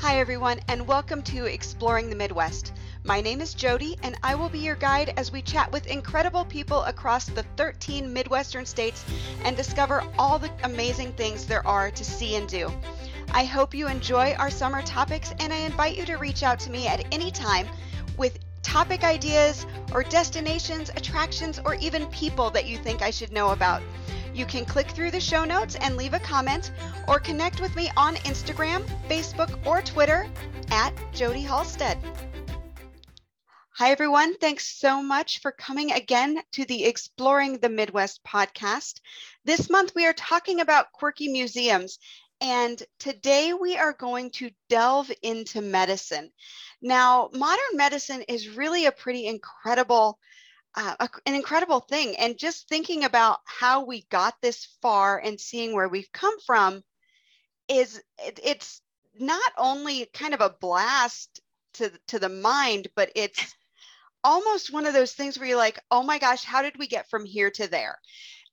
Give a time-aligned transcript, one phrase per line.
[0.00, 2.74] Hi, everyone, and welcome to Exploring the Midwest.
[3.02, 6.44] My name is Jody, and I will be your guide as we chat with incredible
[6.44, 9.06] people across the 13 Midwestern states
[9.42, 12.70] and discover all the amazing things there are to see and do.
[13.32, 16.70] I hope you enjoy our summer topics, and I invite you to reach out to
[16.70, 17.66] me at any time
[18.18, 23.52] with topic ideas or destinations, attractions, or even people that you think I should know
[23.52, 23.80] about.
[24.36, 26.70] You can click through the show notes and leave a comment
[27.08, 30.28] or connect with me on Instagram, Facebook, or Twitter
[30.70, 31.96] at Jody Halstead.
[33.76, 34.36] Hi, everyone.
[34.36, 39.00] Thanks so much for coming again to the Exploring the Midwest podcast.
[39.46, 41.98] This month, we are talking about quirky museums,
[42.42, 46.30] and today we are going to delve into medicine.
[46.82, 50.18] Now, modern medicine is really a pretty incredible
[50.76, 52.16] uh, a, an incredible thing.
[52.18, 56.82] And just thinking about how we got this far and seeing where we've come from
[57.68, 58.80] is it, it's
[59.18, 61.40] not only kind of a blast
[61.74, 63.54] to to the mind, but it's
[64.24, 67.08] almost one of those things where you're like, oh my gosh, how did we get
[67.08, 67.98] from here to there?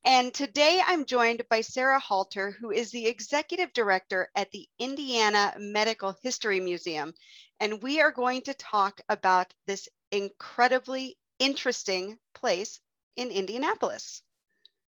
[0.05, 5.53] And today I'm joined by Sarah Halter, who is the executive director at the Indiana
[5.57, 7.13] Medical History Museum.
[7.61, 12.79] And we are going to talk about this incredibly interesting place
[13.15, 14.21] in Indianapolis.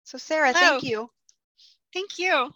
[0.04, 0.70] So, Sarah, Hello.
[0.72, 1.10] thank you.
[1.92, 2.52] Thank you.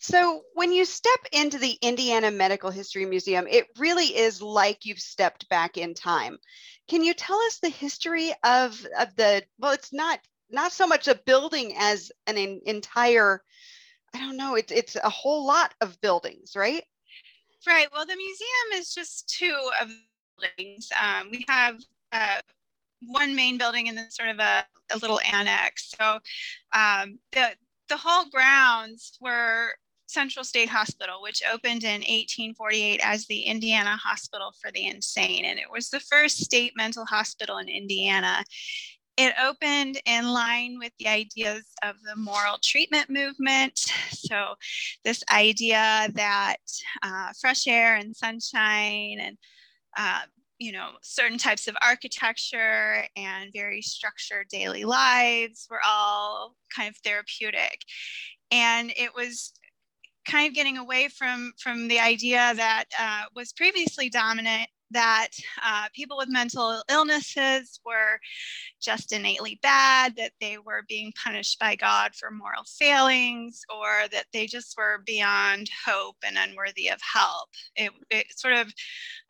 [0.00, 4.98] So, when you step into the Indiana Medical History Museum, it really is like you've
[4.98, 6.38] stepped back in time.
[6.88, 10.18] Can you tell us the history of, of the, well, it's not
[10.52, 13.42] not so much a building as an entire,
[14.14, 16.84] I don't know, it's, it's a whole lot of buildings, right?
[17.66, 17.86] Right.
[17.92, 19.88] Well, the museum is just two of
[20.38, 20.90] buildings.
[21.00, 21.80] Um, we have
[22.12, 22.40] uh,
[23.06, 25.94] one main building and then sort of a, a little annex.
[25.98, 26.18] So
[26.74, 27.50] um, the
[27.88, 29.74] the whole grounds were
[30.06, 35.58] Central State Hospital, which opened in 1848 as the Indiana Hospital for the Insane, and
[35.58, 38.44] it was the first state mental hospital in Indiana.
[39.16, 43.78] It opened in line with the ideas of the moral treatment movement.
[44.12, 44.54] So,
[45.04, 46.56] this idea that
[47.02, 49.36] uh, fresh air and sunshine and
[49.96, 50.20] uh,
[50.62, 56.96] you know, certain types of architecture and very structured daily lives were all kind of
[56.98, 57.80] therapeutic.
[58.52, 59.52] And it was
[60.24, 65.28] kind of getting away from from the idea that uh, was previously dominant that
[65.64, 68.18] uh, people with mental illnesses were
[68.80, 74.26] just innately bad, that they were being punished by God for moral failings, or that
[74.32, 77.48] they just were beyond hope and unworthy of help.
[77.76, 78.72] It, it sort of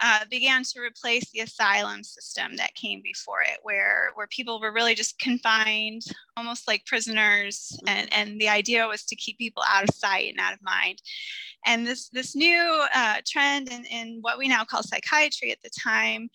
[0.01, 4.73] uh, began to replace the asylum system that came before it, where, where people were
[4.73, 6.03] really just confined,
[6.37, 10.41] almost like prisoners, and, and the idea was to keep people out of sight and
[10.41, 11.01] out of mind.
[11.65, 15.71] And this, this new uh, trend in, in what we now call psychiatry at the
[15.71, 16.29] time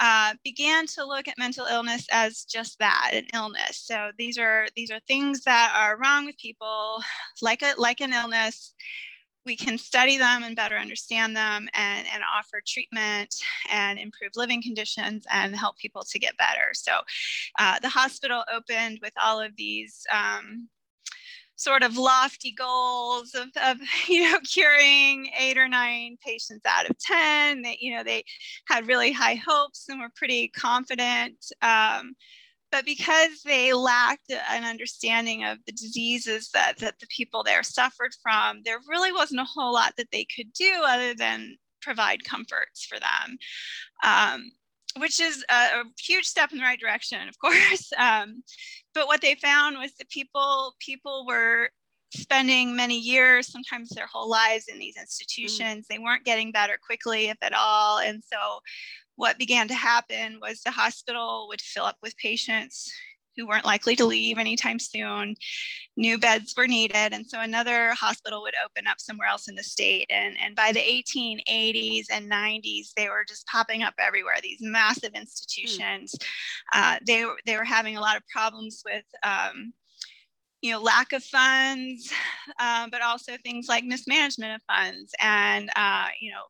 [0.00, 3.76] uh, began to look at mental illness as just that an illness.
[3.84, 7.02] So these are these are things that are wrong with people.
[7.42, 8.74] Like a like an illness
[9.44, 13.34] we can study them and better understand them and, and offer treatment
[13.70, 16.70] and improve living conditions and help people to get better.
[16.74, 17.00] So
[17.58, 20.68] uh, the hospital opened with all of these um,
[21.62, 23.78] sort of lofty goals of, of
[24.08, 27.62] you know curing eight or nine patients out of ten.
[27.62, 28.24] That you know they
[28.66, 32.14] had really high hopes and were pretty confident um,
[32.72, 38.12] but because they lacked an understanding of the diseases that, that the people there suffered
[38.22, 42.84] from there really wasn't a whole lot that they could do other than provide comforts
[42.84, 43.36] for them.
[44.02, 44.50] Um,
[44.98, 47.90] which is a, a, huge step in the right direction, of course.
[47.98, 48.42] Um,
[48.94, 51.70] but what they found was that people people were
[52.14, 55.84] spending many years, sometimes their whole lives, in these institutions.
[55.84, 55.88] Mm.
[55.88, 57.98] They weren't getting better quickly, if at all.
[57.98, 58.60] And so,
[59.16, 62.92] what began to happen was the hospital would fill up with patients
[63.36, 65.34] who weren't likely to leave anytime soon.
[65.96, 67.12] New beds were needed.
[67.12, 70.06] And so another hospital would open up somewhere else in the state.
[70.10, 75.12] And, and by the 1880s and 90s, they were just popping up everywhere, these massive
[75.14, 76.14] institutions.
[76.14, 76.26] Mm.
[76.72, 79.04] Uh, they, were, they were having a lot of problems with.
[79.22, 79.72] Um,
[80.62, 82.12] you know, lack of funds,
[82.60, 86.44] uh, but also things like mismanagement of funds and, uh, you know,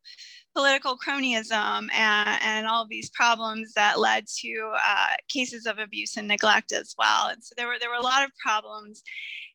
[0.54, 6.28] political cronyism and, and all these problems that led to uh, cases of abuse and
[6.28, 7.28] neglect as well.
[7.28, 9.02] And so there were, there were a lot of problems.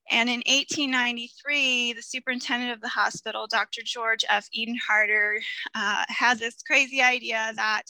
[0.10, 3.82] And in 1893, the superintendent of the hospital, Dr.
[3.84, 4.48] George F.
[4.58, 5.40] Edenharter,
[5.76, 7.84] uh, had this crazy idea that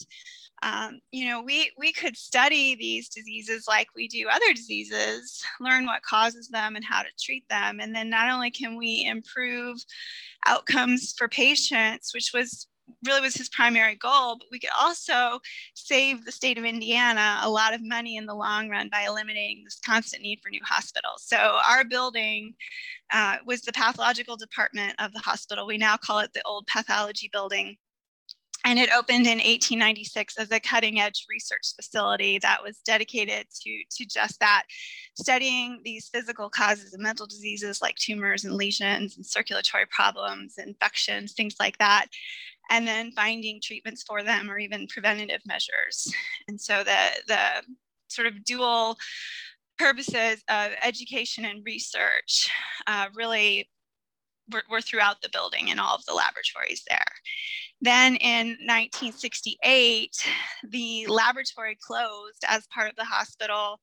[0.62, 5.86] um, you know, we, we could study these diseases like we do other diseases, learn
[5.86, 7.78] what causes them and how to treat them.
[7.80, 9.78] And then not only can we improve
[10.46, 12.66] outcomes for patients, which was
[13.04, 15.40] really was his primary goal, but we could also
[15.74, 19.62] save the state of Indiana a lot of money in the long run by eliminating
[19.64, 21.24] this constant need for new hospitals.
[21.24, 22.54] So our building
[23.12, 25.66] uh, was the pathological department of the hospital.
[25.66, 27.76] We now call it the old pathology building
[28.64, 33.82] and it opened in 1896 as a cutting edge research facility that was dedicated to,
[33.90, 34.64] to just that,
[35.14, 41.32] studying these physical causes of mental diseases like tumors and lesions and circulatory problems, infections,
[41.32, 42.06] things like that,
[42.70, 46.12] and then finding treatments for them or even preventative measures.
[46.48, 47.62] And so the, the
[48.08, 48.96] sort of dual
[49.78, 52.50] purposes of education and research
[52.86, 53.68] uh, really
[54.52, 57.04] were, were throughout the building and all of the laboratories there.
[57.80, 60.10] Then in 1968,
[60.68, 63.78] the laboratory closed as part of the hospital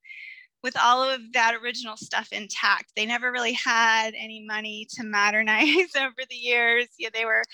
[0.66, 2.90] with all of that original stuff intact.
[2.96, 6.88] They never really had any money to modernize over the years.
[6.98, 7.44] Yeah, they were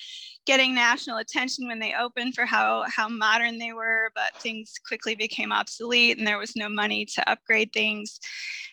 [0.47, 5.15] getting national attention when they opened for how, how modern they were, but things quickly
[5.15, 8.19] became obsolete and there was no money to upgrade things.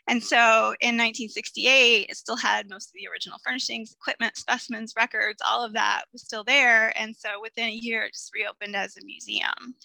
[0.08, 5.42] And so in 1968, it still had most of the original furnishings, equipment, specimens, records,
[5.46, 6.98] all of that was still there.
[6.98, 9.76] And so within a year, it just reopened as a museum.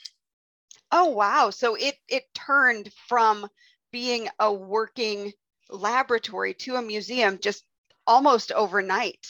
[0.92, 1.50] Oh, wow.
[1.50, 3.48] So it, it turned from
[3.94, 5.32] being a working
[5.70, 7.62] laboratory to a museum just
[8.08, 9.24] almost overnight.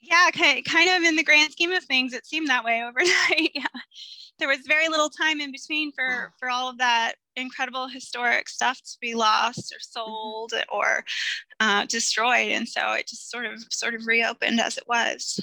[0.00, 3.52] Yeah, kind of in the grand scheme of things, it seemed that way overnight.
[3.54, 3.66] yeah.
[4.40, 8.78] There was very little time in between for, for all of that incredible historic stuff
[8.78, 10.10] to be lost or mm-hmm.
[10.10, 11.04] sold or
[11.60, 12.50] uh, destroyed.
[12.50, 15.38] And so it just sort of sort of reopened as it was.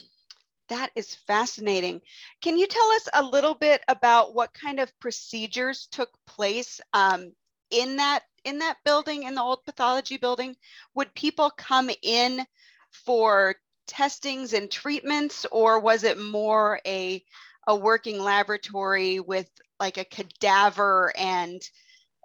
[0.68, 2.02] That is fascinating.
[2.42, 7.32] Can you tell us a little bit about what kind of procedures took place um,
[7.80, 10.56] in that in that building, in the old pathology building?
[10.94, 12.46] Would people come in
[12.92, 13.56] for
[13.88, 17.24] testings and treatments, or was it more a
[17.68, 19.50] a working laboratory with
[19.80, 21.62] like a cadaver and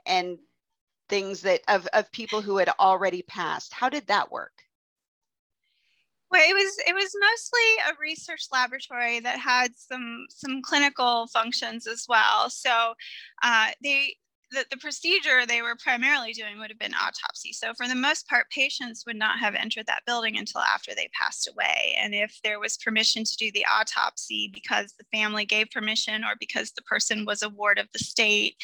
[0.06, 0.38] and
[1.08, 4.52] things that of, of people who had already passed how did that work
[6.30, 11.86] well it was it was mostly a research laboratory that had some some clinical functions
[11.86, 12.94] as well so
[13.42, 14.14] uh, they
[14.50, 17.52] the, the procedure they were primarily doing would have been autopsy.
[17.52, 21.08] So, for the most part, patients would not have entered that building until after they
[21.20, 21.96] passed away.
[21.98, 26.34] And if there was permission to do the autopsy because the family gave permission or
[26.38, 28.56] because the person was a ward of the state,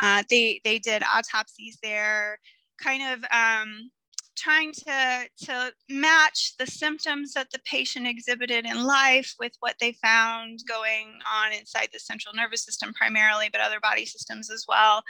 [0.00, 2.38] uh, they, they did autopsies there,
[2.78, 3.90] kind of um,
[4.36, 9.92] trying to, to match the symptoms that the patient exhibited in life with what they
[9.92, 15.02] found going on inside the central nervous system primarily, but other body systems as well.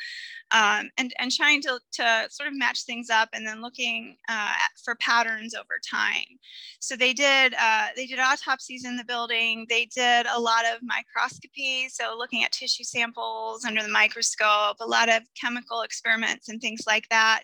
[0.53, 4.55] Um, and, and trying to, to sort of match things up and then looking uh,
[4.85, 6.39] for patterns over time.
[6.81, 9.67] So they did, uh, they did autopsies in the building.
[9.69, 11.89] They did a lot of microscopy.
[11.89, 16.85] So looking at tissue samples under the microscope, a lot of chemical experiments and things
[16.87, 17.43] like that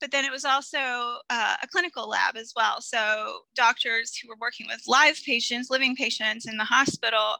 [0.00, 0.78] but then it was also
[1.30, 2.80] uh, a clinical lab as well.
[2.80, 7.36] So doctors who were working with live patients, living patients in the hospital,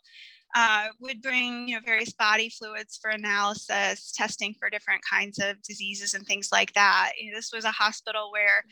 [0.54, 5.60] uh, would bring you know various body fluids for analysis, testing for different kinds of
[5.62, 7.12] diseases and things like that.
[7.20, 8.64] You know, this was a hospital where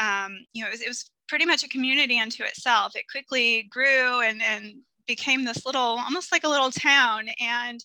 [0.00, 2.94] um, you know it was, it was, pretty much a community unto itself.
[2.94, 4.74] It quickly grew and and
[5.06, 7.82] became this little almost like a little town and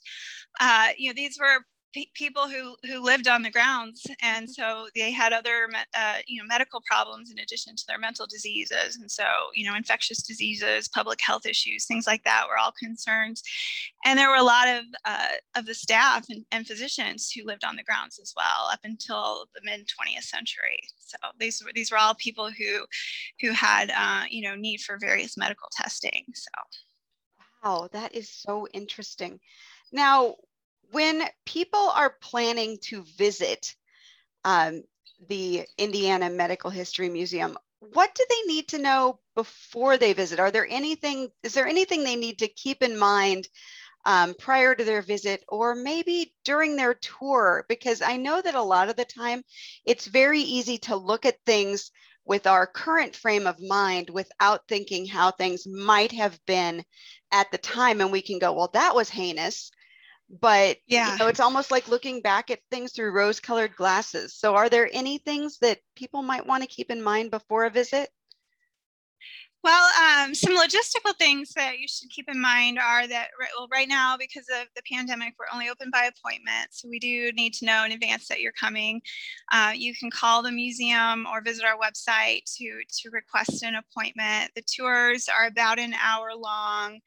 [0.59, 1.63] uh, you know these were
[2.13, 6.47] people who who lived on the grounds and so they had other uh, you know
[6.47, 9.23] medical problems in addition to their mental diseases and so
[9.55, 13.41] you know infectious diseases public health issues things like that were all concerns.
[14.05, 17.63] And there were a lot of uh, of the staff and, and, physicians who lived
[17.63, 20.79] on the grounds as well up until the mid 20th century.
[20.97, 22.85] So these were these were all people who
[23.41, 26.51] who had uh, you know need for various medical testing so.
[27.63, 29.39] Wow that is so interesting.
[29.91, 30.35] Now
[30.91, 33.75] when people are planning to visit
[34.43, 34.83] um,
[35.27, 40.39] the Indiana Medical History Museum, what do they need to know before they visit?
[40.39, 43.47] Are there anything, is there anything they need to keep in mind
[44.05, 47.65] um, prior to their visit or maybe during their tour?
[47.69, 49.43] Because I know that a lot of the time
[49.85, 51.91] it's very easy to look at things
[52.25, 56.83] with our current frame of mind without thinking how things might have been
[57.31, 58.01] at the time.
[58.01, 59.71] And we can go, well, that was heinous
[60.29, 64.33] but yeah you know, it's almost like looking back at things through rose colored glasses
[64.33, 67.69] so are there any things that people might want to keep in mind before a
[67.69, 68.09] visit
[69.63, 69.87] well
[70.27, 74.17] Um, some logistical things that you should keep in mind are that well, right now,
[74.17, 76.69] because of the pandemic, we're only open by appointment.
[76.71, 79.01] So we do need to know in advance that you're coming.
[79.51, 84.51] Uh, you can call the museum or visit our website to, to request an appointment.
[84.55, 86.99] The tours are about an hour long.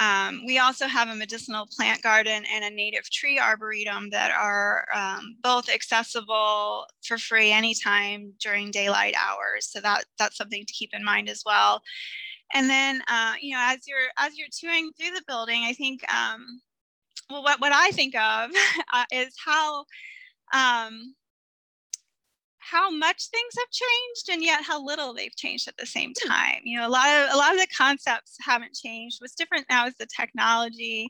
[0.00, 4.86] Um, we also have a medicinal plant garden and a native tree arboretum that are
[4.94, 9.68] um, both accessible for free anytime during daylight hours.
[9.70, 11.82] So that that's something to keep in mind as well.
[12.54, 16.00] And then, uh, you know, as you're as you're touring through the building, I think,
[16.12, 16.60] um,
[17.28, 18.50] well, what what I think of
[18.92, 19.84] uh, is how
[20.54, 21.14] um,
[22.70, 26.28] how much things have changed and yet how little they've changed at the same hmm.
[26.28, 26.60] time.
[26.64, 29.18] You know, a lot of a lot of the concepts haven't changed.
[29.20, 31.08] What's different now is the technology.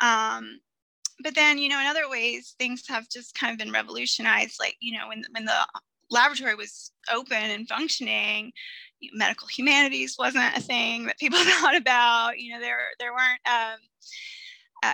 [0.00, 0.60] Um,
[1.22, 4.56] but then, you know, in other ways, things have just kind of been revolutionized.
[4.58, 5.66] Like, you know, when when the
[6.10, 8.52] laboratory was open and functioning,
[9.12, 12.38] medical humanities wasn't a thing that people thought about.
[12.38, 13.78] You know, there there weren't um,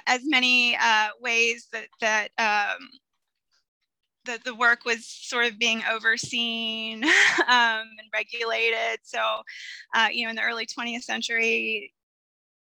[0.07, 2.89] as many uh, ways that that um,
[4.29, 7.03] that the work was sort of being overseen
[7.49, 9.01] um, and regulated.
[9.03, 9.19] So,
[9.95, 11.93] uh, you know, in the early 20th century,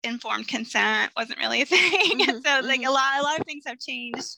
[0.03, 2.19] informed consent wasn't really a thing.
[2.19, 2.89] Mm-hmm, so, like mm-hmm.
[2.89, 4.35] a lot, a lot of things have changed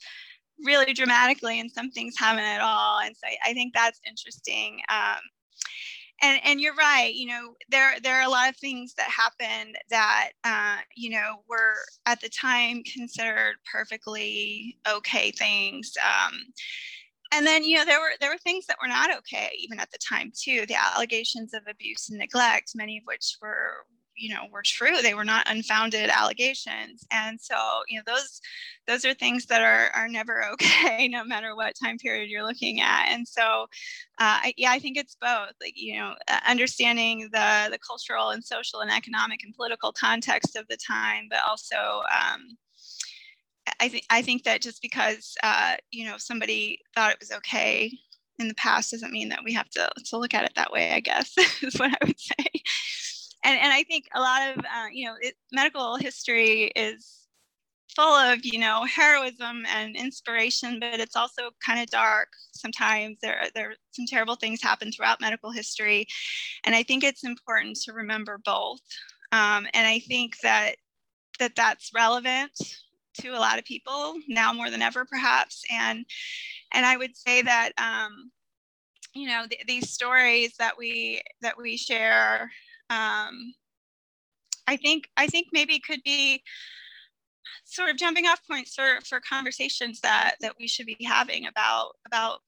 [0.66, 3.00] really dramatically, and some things haven't at all.
[3.00, 4.82] And so, I, I think that's interesting.
[4.90, 5.22] Um,
[6.22, 9.76] and and you're right you know there there are a lot of things that happened
[9.90, 11.76] that uh, you know were
[12.06, 16.34] at the time considered perfectly okay things um,
[17.32, 19.90] and then you know there were there were things that were not okay even at
[19.92, 23.86] the time too the allegations of abuse and neglect many of which were
[24.22, 27.06] you know were true they were not unfounded allegations.
[27.12, 27.56] And so
[27.88, 28.42] you know those
[28.88, 32.82] those are things that are are never okay no matter what time period you're looking
[32.82, 33.08] at.
[33.10, 33.64] And so
[34.20, 38.30] uh, I, yeah i think it's both like you know uh, understanding the the cultural
[38.30, 42.58] and social and economic and political context of the time but also um,
[43.80, 47.92] I think I think that just because uh, you know somebody thought it was okay
[48.40, 50.92] in the past doesn't mean that we have to to look at it that way.
[50.92, 52.46] I guess is what I would say.
[53.44, 57.22] And and I think a lot of uh, you know it, medical history is
[57.96, 63.18] full of you know heroism and inspiration, but it's also kind of dark sometimes.
[63.22, 66.08] There there some terrible things happen throughout medical history,
[66.66, 68.82] and I think it's important to remember both.
[69.32, 70.76] Um, and I think that
[71.40, 72.52] that that's relevant
[73.16, 75.64] to a lot of people now more than ever perhaps.
[75.72, 76.06] And
[76.74, 78.32] and i would say that um,
[79.14, 82.52] you know th- these stories that we that we share
[82.90, 83.54] um,
[84.68, 86.42] i think i think maybe could be
[87.66, 91.92] sort of jumping off points for for conversations that that we should be having about
[92.06, 92.40] about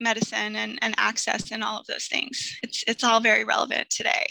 [0.00, 2.58] medicine and, and access and all of those things.
[2.62, 4.26] It's it's all very relevant today.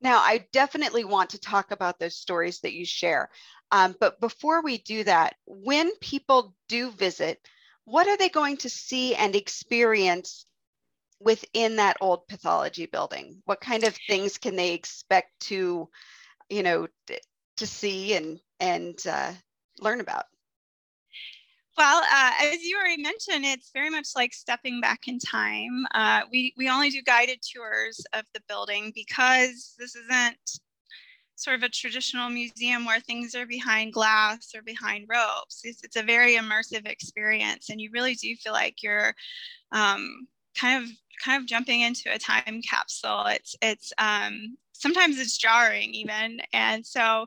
[0.00, 3.30] Now, I definitely want to talk about those stories that you share.
[3.74, 7.40] Um, but before we do that, when people do visit,
[7.84, 10.46] what are they going to see and experience
[11.18, 13.42] within that old pathology building?
[13.46, 15.88] What kind of things can they expect to,
[16.48, 16.86] you know,
[17.56, 19.32] to see and and uh,
[19.80, 20.26] learn about?
[21.76, 25.84] Well, uh, as you already mentioned, it's very much like stepping back in time.
[25.92, 30.60] Uh, we, we only do guided tours of the building because this isn't
[31.36, 35.60] sort of a traditional museum where things are behind glass or behind ropes.
[35.64, 39.14] It's, it's a very immersive experience, and you really do feel like you're
[39.72, 40.26] um,
[40.58, 40.90] kind of
[41.24, 43.26] kind of jumping into a time capsule.
[43.26, 47.26] It's it's um, sometimes it's jarring even, and so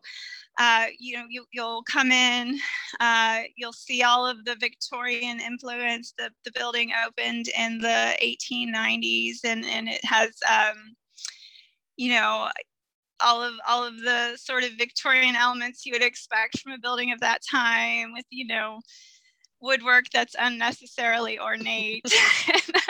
[0.57, 2.57] uh, you know, you, will come in,
[2.99, 6.13] uh, you'll see all of the Victorian influence.
[6.17, 10.95] The, the building opened in the 1890s and, and it has, um,
[11.95, 12.49] you know,
[13.21, 17.11] all of all of the sort of Victorian elements you would expect from a building
[17.11, 18.79] of that time with, you know,
[19.61, 22.05] woodwork that's unnecessarily ornate.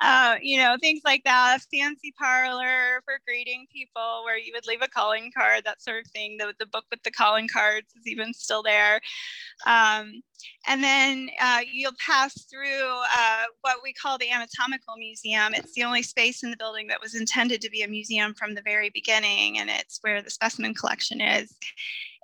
[0.00, 1.58] uh, you know, things like that.
[1.58, 6.04] A fancy parlor for greeting people where you would leave a calling card, that sort
[6.04, 6.36] of thing.
[6.38, 9.00] The, the book with the calling cards is even still there.
[9.66, 10.22] Um,
[10.66, 15.54] and then uh, you'll pass through uh, what we call the Anatomical Museum.
[15.54, 18.54] It's the only space in the building that was intended to be a museum from
[18.54, 21.54] the very beginning, and it's where the specimen collection is.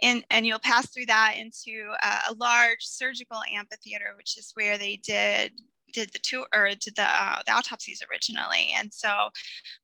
[0.03, 4.79] And, and you'll pass through that into uh, a large surgical amphitheater, which is where
[4.79, 5.53] they did
[5.93, 9.29] did the two or did the, uh, the autopsies originally and so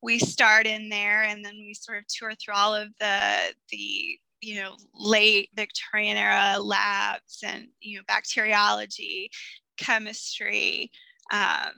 [0.03, 4.19] we start in there and then we sort of tour through all of the the
[4.41, 9.31] you know late victorian era labs and you know bacteriology
[9.79, 10.91] chemistry
[11.33, 11.73] um,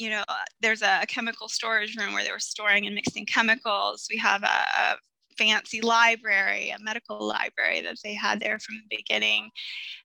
[0.00, 0.24] you know,
[0.62, 4.08] there's a, chemical storage room where they were storing and mixing chemicals.
[4.10, 4.96] We have a, a
[5.36, 9.50] fancy library, a medical library that they had there from the beginning.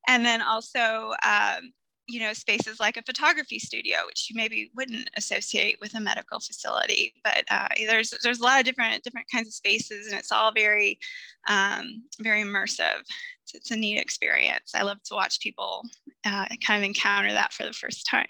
[0.07, 1.71] And then also, um,
[2.07, 6.39] you know, spaces like a photography studio, which you maybe wouldn't associate with a medical
[6.39, 7.13] facility.
[7.23, 10.51] But uh, there's there's a lot of different different kinds of spaces, and it's all
[10.51, 10.99] very
[11.47, 13.01] um, very immersive.
[13.43, 14.73] It's, it's, a neat experience.
[14.75, 15.83] I love to watch people
[16.25, 18.27] uh, kind of encounter that for the first time.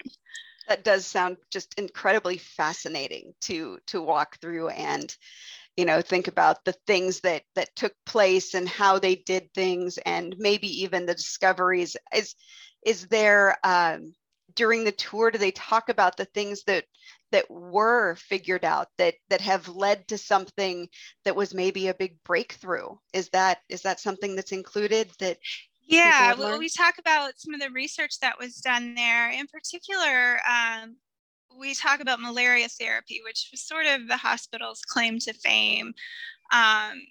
[0.68, 5.14] That does sound just incredibly fascinating to to walk through and
[5.76, 9.98] you know think about the things that that took place and how they did things
[10.06, 12.34] and maybe even the discoveries is
[12.86, 14.14] is there um,
[14.54, 16.84] during the tour do they talk about the things that
[17.32, 20.88] that were figured out that that have led to something
[21.24, 22.88] that was maybe a big breakthrough?
[23.12, 25.38] Is that is that something that's included that
[25.88, 29.30] yeah well we talk about some of the research that was done there.
[29.30, 30.96] In particular um,
[31.58, 35.92] we talk about malaria therapy, which was sort of the hospital's claim to fame.
[36.52, 37.02] Um,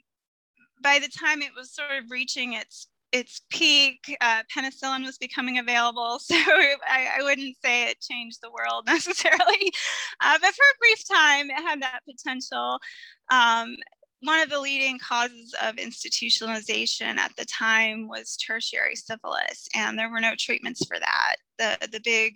[0.81, 5.57] by the time it was sort of reaching its its peak, uh, penicillin was becoming
[5.57, 6.19] available.
[6.25, 9.71] So I, I, wouldn't say it changed the world necessarily,
[10.21, 12.79] uh, but for a brief time, it had that potential.
[13.31, 13.75] Um,
[14.21, 20.09] one of the leading causes of institutionalization at the time was tertiary syphilis, and there
[20.09, 21.35] were no treatments for that.
[21.57, 22.33] The the big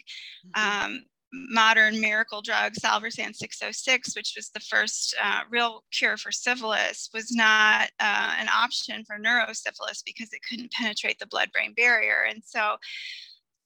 [0.55, 0.85] mm-hmm.
[0.85, 7.09] um, modern miracle drug, Salvarsan 606, which was the first uh, real cure for syphilis,
[7.13, 12.25] was not uh, an option for neurosyphilis because it couldn't penetrate the blood-brain barrier.
[12.27, 12.77] And so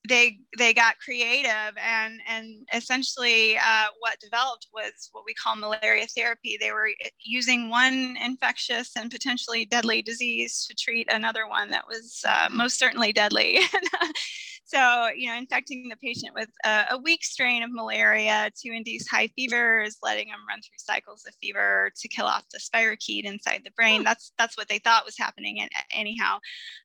[0.07, 6.05] they they got creative and and essentially uh, what developed was what we call malaria
[6.07, 6.57] therapy.
[6.59, 6.89] They were
[7.19, 12.77] using one infectious and potentially deadly disease to treat another one that was uh, most
[12.77, 13.59] certainly deadly.
[14.65, 19.07] So, you know, infecting the patient with a, a, weak strain of malaria to induce
[19.07, 23.61] high fevers, letting them run through cycles of fever to kill off the spirochete inside
[23.65, 24.01] the brain.
[24.01, 24.05] Hmm.
[24.05, 25.59] That's that's what they thought was happening.
[25.61, 26.39] And anyhow,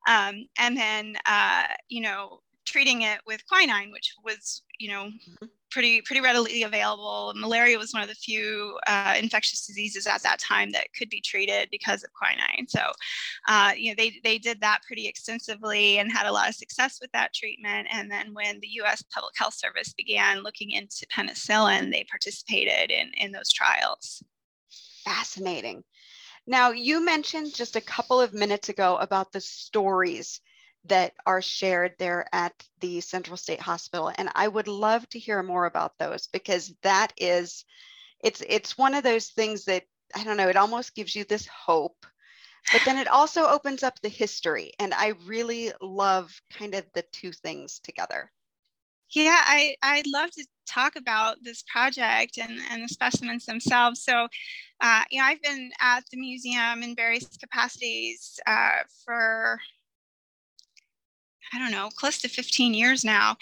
[0.09, 5.47] um, and then uh, you know, treating it with quinine, which was you know mm-hmm
[5.79, 7.33] pretty pretty readily available.
[7.37, 11.21] Malaria was one of the few uh, infectious diseases at that time that could be
[11.21, 12.67] treated because of quinine.
[12.67, 12.81] So,
[13.47, 16.99] uh, you know, they they did that pretty extensively and had a lot of success
[17.01, 17.87] with that treatment.
[17.93, 19.05] And then when the U.S.
[19.15, 24.21] Public Health Service began looking into penicillin, they participated in in those trials.
[25.05, 25.85] Fascinating.
[26.45, 30.41] Now, you mentioned just a couple of minutes ago about the stories
[30.85, 34.13] that are shared there at the Central State Hospital.
[34.17, 37.65] And I would love to hear more about those because that is,
[38.21, 41.47] it's it's one of those things that I don't know, it almost gives you this
[41.47, 42.07] hope,
[42.73, 44.73] but then it also opens up the history.
[44.79, 48.31] And I really love kind of the two things together.
[49.11, 54.03] Yeah, I, I'd love to talk about this project and, and the specimens themselves.
[54.03, 54.29] So,
[54.81, 59.59] uh, you know, I've been at the museum in various capacities uh, for
[61.53, 63.37] I don't know, close to 15 years now.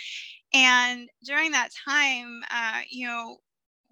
[0.54, 3.38] And during that time, uh, you know,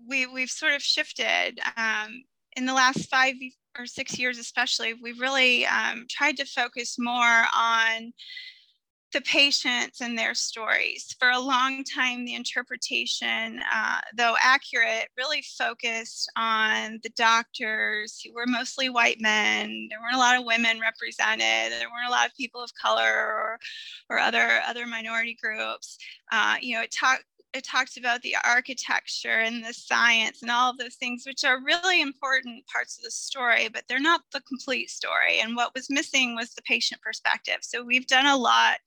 [0.09, 1.61] we, we've sort of shifted.
[1.77, 2.25] Um,
[2.57, 3.35] in the last five
[3.79, 8.13] or six years, especially, we've really um, tried to focus more on
[9.15, 11.17] the patients and their stories.
[11.19, 18.35] For a long time, the interpretation, uh, though accurate, really focused on the doctors who
[18.35, 19.87] were mostly white men.
[19.89, 21.73] There weren't a lot of women represented.
[21.73, 23.59] There weren't a lot of people of color or,
[24.11, 25.97] or other other minority groups.
[26.33, 30.71] Uh, you know, it talked it talks about the architecture and the science and all
[30.71, 34.41] of those things, which are really important parts of the story, but they're not the
[34.41, 35.39] complete story.
[35.41, 37.59] And what was missing was the patient perspective.
[37.61, 38.79] So we've done a lot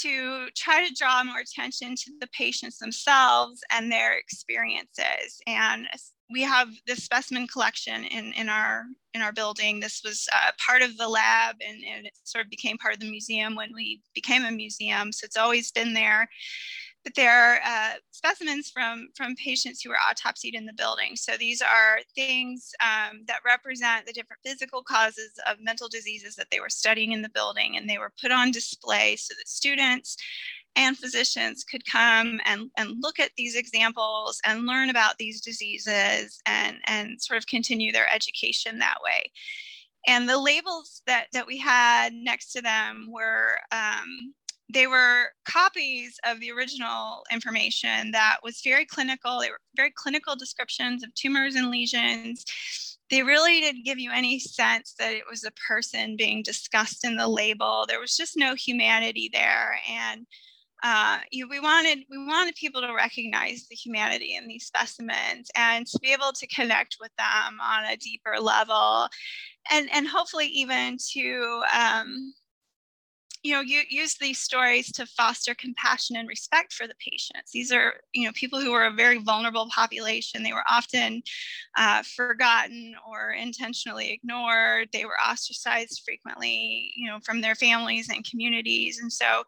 [0.00, 5.40] to try to draw more attention to the patients themselves and their experiences.
[5.46, 5.88] And
[6.30, 9.80] we have this specimen collection in, in our in our building.
[9.80, 13.00] This was uh, part of the lab and, and it sort of became part of
[13.00, 15.10] the museum when we became a museum.
[15.10, 16.28] So it's always been there
[17.08, 21.16] but they're uh, specimens from, from patients who were autopsied in the building.
[21.16, 26.48] So these are things um, that represent the different physical causes of mental diseases that
[26.50, 30.18] they were studying in the building, and they were put on display so that students
[30.76, 36.42] and physicians could come and, and look at these examples and learn about these diseases
[36.44, 39.32] and, and sort of continue their education that way.
[40.06, 44.34] And the labels that, that we had next to them were um,
[44.72, 49.40] they were copies of the original information that was very clinical.
[49.40, 52.44] They were very clinical descriptions of tumors and lesions.
[53.10, 57.16] They really didn't give you any sense that it was a person being discussed in
[57.16, 57.86] the label.
[57.88, 59.80] There was just no humanity there.
[59.90, 60.26] And
[60.82, 65.86] uh, you, we wanted we wanted people to recognize the humanity in these specimens and
[65.86, 69.08] to be able to connect with them on a deeper level,
[69.72, 72.32] and and hopefully even to um,
[73.42, 77.52] you know, you use these stories to foster compassion and respect for the patients.
[77.52, 80.42] These are, you know, people who were a very vulnerable population.
[80.42, 81.22] They were often
[81.76, 84.88] uh, forgotten or intentionally ignored.
[84.92, 88.98] They were ostracized frequently, you know, from their families and communities.
[89.00, 89.44] And so,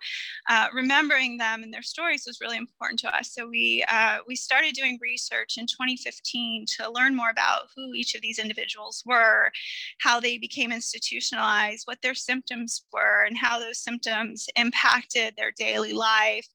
[0.49, 3.33] uh, remembering them and their stories was really important to us.
[3.33, 8.15] So we uh, we started doing research in 2015 to learn more about who each
[8.15, 9.51] of these individuals were,
[9.99, 15.93] how they became institutionalized, what their symptoms were, and how those symptoms impacted their daily
[15.93, 16.47] life,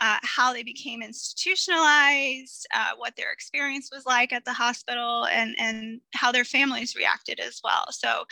[0.00, 5.54] uh, how they became institutionalized, uh, what their experience was like at the hospital, and,
[5.58, 7.84] and how their families reacted as well.
[7.90, 8.24] So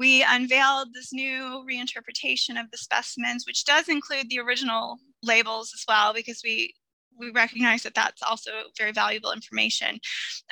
[0.00, 5.84] we unveiled this new reinterpretation of the specimens, which does include the original labels as
[5.86, 6.74] well, because we
[7.18, 9.98] we recognize that that's also very valuable information.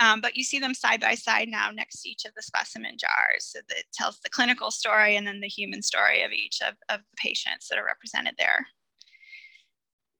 [0.01, 2.97] Um, but you see them side by side now next to each of the specimen
[2.99, 3.47] jars.
[3.47, 7.01] So that tells the clinical story and then the human story of each of, of
[7.01, 8.67] the patients that are represented there.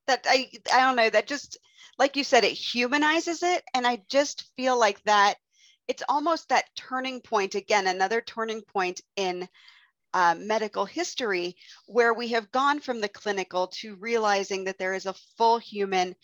[0.07, 1.59] That I, I don't know, that just,
[1.99, 3.63] like you said, it humanizes it.
[3.75, 5.35] And I just feel like that
[5.89, 9.49] it's almost that turning point, again, another turning point in
[10.15, 15.07] uh, medical history where we have gone from the clinical to realizing that there is
[15.07, 16.15] a full human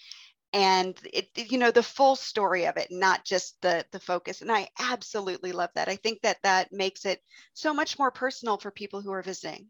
[0.53, 4.43] and it you know the full story of it not just the the focus.
[4.43, 5.89] And i absolutely love that.
[5.89, 7.21] I think that that makes it
[7.53, 9.69] so much more personal for people who are visiting.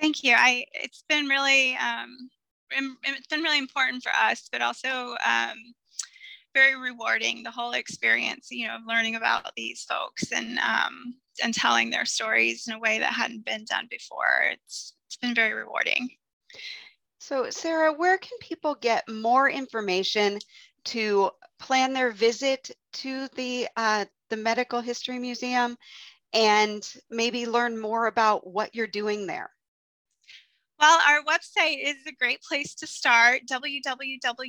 [0.00, 0.34] Thank you.
[0.36, 2.30] I it's been really um
[2.70, 5.56] it's been really important for us but also um
[6.54, 11.54] very rewarding the whole experience you know of learning about these folks and um, and
[11.54, 14.44] telling their stories in a way that hadn't been done before.
[14.50, 16.08] It's it's been very rewarding.
[17.18, 20.38] So sarah where can people get more information
[20.84, 25.76] to plan their visit to the uh, the medical history museum
[26.32, 29.50] and maybe learn more about what you're doing there
[30.82, 34.46] well, our website is a great place to start www.imhm.org.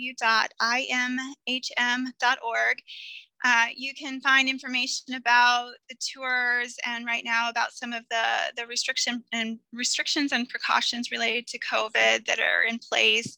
[3.45, 8.23] Uh, you can find information about the tours and right now about some of the,
[8.57, 13.37] the restriction and restrictions and precautions related to COVID that are in place.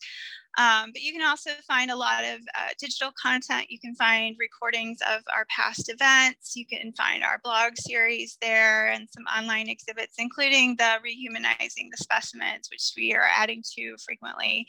[0.57, 3.69] Um, but you can also find a lot of uh, digital content.
[3.69, 6.55] You can find recordings of our past events.
[6.55, 11.97] You can find our blog series there and some online exhibits, including the Rehumanizing the
[11.97, 14.65] Specimens, which we are adding to frequently.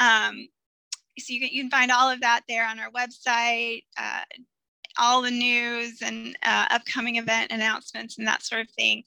[0.00, 0.48] Um,
[1.18, 3.82] so you can, you can find all of that there on our website.
[3.96, 4.22] Uh,
[4.98, 9.04] all the news and uh, upcoming event announcements and that sort of thing.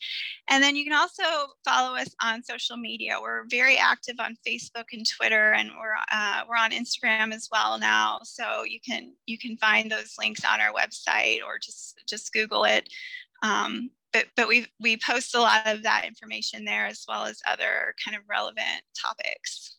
[0.50, 1.24] And then you can also
[1.66, 3.20] follow us on social media.
[3.22, 7.78] We're very active on Facebook and Twitter, and we're uh, we're on Instagram as well
[7.78, 8.20] now.
[8.24, 12.64] So you can you can find those links on our website or just just Google
[12.64, 12.90] it.
[13.44, 17.42] Um, but but we we post a lot of that information there as well as
[17.48, 19.78] other kind of relevant topics.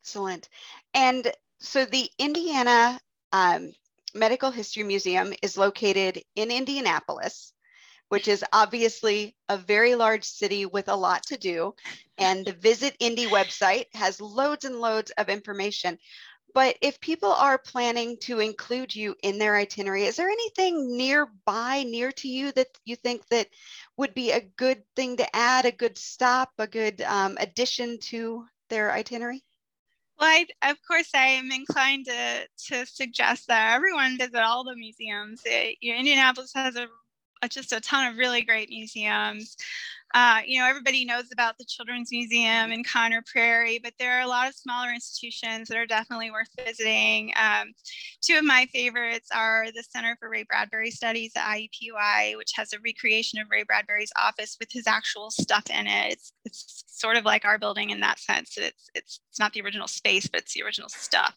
[0.00, 0.48] Excellent.
[0.92, 3.00] And so the Indiana
[3.32, 3.72] um,
[4.14, 7.52] Medical History Museum is located in Indianapolis,
[8.08, 11.74] which is obviously a very large city with a lot to do.
[12.16, 15.98] And the Visit Indy website has loads and loads of information.
[16.54, 21.82] But if people are planning to include you in their itinerary, is there anything nearby,
[21.82, 23.48] near to you, that you think that
[23.96, 28.46] would be a good thing to add, a good stop, a good um, addition to
[28.68, 29.42] their itinerary?
[30.18, 34.76] Well, I, of course, I am inclined to to suggest that everyone visit all the
[34.76, 35.42] museums.
[35.44, 36.86] It, you know, Indianapolis has a,
[37.42, 39.56] a, just a ton of really great museums.
[40.14, 44.22] Uh, you know, everybody knows about the Children's Museum in Conner Prairie, but there are
[44.22, 47.32] a lot of smaller institutions that are definitely worth visiting.
[47.34, 47.72] Um,
[48.22, 52.72] two of my favorites are the Center for Ray Bradbury Studies at IUPUI, which has
[52.72, 56.12] a recreation of Ray Bradbury's office with his actual stuff in it.
[56.12, 58.56] It's, it's sort of like our building in that sense.
[58.56, 61.34] It's, it's, it's not the original space, but it's the original stuff.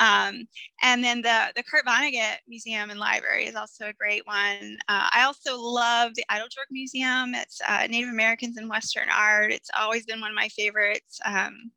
[0.00, 0.46] Um,
[0.82, 4.78] and then the, the Kurt Vonnegut Museum and Library is also a great one.
[4.88, 7.34] Uh, I also love the Eiteljorg Museum.
[7.34, 9.52] It's uh, Native Americans and Western art.
[9.52, 11.20] It's always been one of my favorites.
[11.24, 11.70] Um,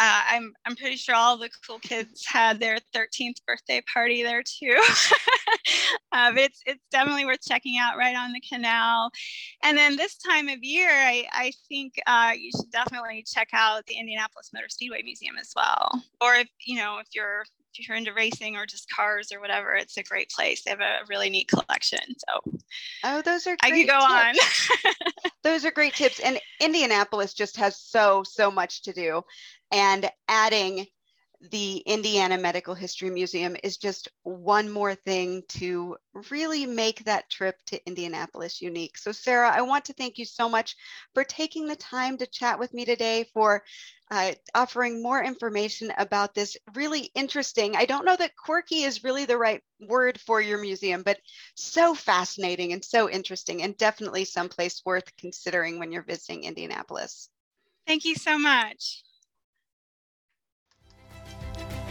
[0.00, 4.42] uh, I'm I'm pretty sure all the cool kids had their 13th birthday party there
[4.42, 4.76] too.
[6.12, 9.10] uh, it's it's definitely worth checking out right on the canal.
[9.62, 13.86] And then this time of year, I I think uh, you should definitely check out
[13.86, 16.02] the Indianapolis Motor Speedway Museum as well.
[16.20, 17.44] Or if you know if you're
[17.78, 20.62] if you're into racing or just cars or whatever, it's a great place.
[20.62, 21.98] They have a really neat collection.
[22.18, 22.58] So,
[23.04, 24.70] oh, those are I could go tips.
[24.84, 24.92] on.
[25.42, 26.20] those are great tips.
[26.20, 29.22] And Indianapolis just has so, so much to do.
[29.70, 30.86] And adding
[31.50, 35.96] the Indiana Medical History Museum is just one more thing to
[36.30, 38.96] really make that trip to Indianapolis unique.
[38.96, 40.74] So, Sarah, I want to thank you so much
[41.12, 43.62] for taking the time to chat with me today, for
[44.10, 47.76] uh, offering more information about this really interesting.
[47.76, 51.18] I don't know that quirky is really the right word for your museum, but
[51.56, 57.28] so fascinating and so interesting, and definitely someplace worth considering when you're visiting Indianapolis.
[57.86, 59.02] Thank you so much.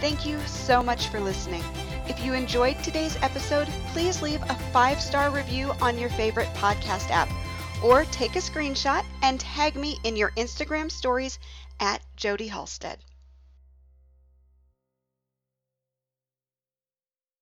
[0.03, 1.63] Thank you so much for listening.
[2.09, 7.09] If you enjoyed today's episode, please leave a five star review on your favorite podcast
[7.09, 7.29] app
[7.81, 11.39] or take a screenshot and tag me in your Instagram stories
[11.79, 12.97] at Jody Halstead.